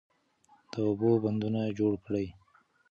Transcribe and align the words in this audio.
د 0.71 0.73
اوبو 0.87 1.11
بندونه 1.23 1.61
جوړ 1.77 1.93
کړئ. 2.05 2.27